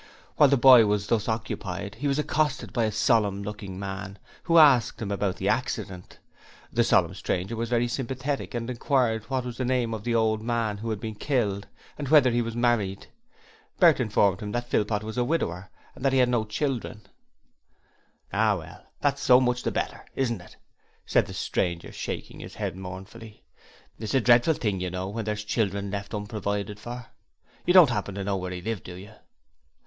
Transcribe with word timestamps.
While 0.37 0.49
the 0.49 0.57
boy 0.57 0.87
was 0.87 1.05
thus 1.05 1.29
occupied 1.29 1.93
he 1.93 2.07
was 2.07 2.17
accosted 2.17 2.73
by 2.73 2.85
a 2.85 2.91
solemn 2.91 3.43
looking 3.43 3.77
man 3.77 4.17
who 4.45 4.57
asked 4.57 4.99
him 4.99 5.11
about 5.11 5.35
the 5.35 5.47
accident. 5.47 6.17
The 6.73 6.83
solemn 6.83 7.13
stranger 7.13 7.55
was 7.55 7.69
very 7.69 7.87
sympathetic 7.87 8.55
and 8.55 8.67
inquired 8.67 9.25
what 9.29 9.45
was 9.45 9.57
the 9.57 9.63
name 9.63 9.93
of 9.93 10.03
the 10.03 10.15
man 10.37 10.79
who 10.79 10.89
had 10.89 10.99
been 10.99 11.13
killed, 11.13 11.67
and 11.99 12.09
whether 12.09 12.31
he 12.31 12.41
was 12.41 12.55
married. 12.55 13.09
Bert 13.77 13.99
informed 13.99 14.39
him 14.41 14.53
that 14.53 14.67
Philpot 14.71 15.03
was 15.03 15.19
a 15.19 15.23
widower, 15.23 15.69
and 15.93 16.03
that 16.03 16.13
he 16.13 16.17
had 16.17 16.29
no 16.29 16.45
children. 16.45 17.01
'Ah, 18.33 18.55
well, 18.57 18.85
that's 19.01 19.21
so 19.21 19.39
much 19.39 19.61
the 19.61 19.69
better, 19.69 20.03
isn't 20.15 20.41
it?' 20.41 20.57
said 21.05 21.27
the 21.27 21.33
stranger 21.35 21.91
shaking 21.91 22.39
his 22.39 22.55
head 22.55 22.75
mournfully. 22.75 23.43
'It's 23.99 24.15
a 24.15 24.19
dreadful 24.19 24.55
thing, 24.55 24.79
you 24.79 24.89
know, 24.89 25.09
when 25.09 25.25
there's 25.25 25.43
children 25.43 25.91
left 25.91 26.15
unprovided 26.15 26.79
for. 26.79 27.05
You 27.67 27.75
don't 27.75 27.91
happen 27.91 28.15
to 28.15 28.23
know 28.23 28.37
where 28.37 28.49
he 28.51 28.63
lived, 28.63 28.85
do 28.85 28.95
you?' 28.95 29.13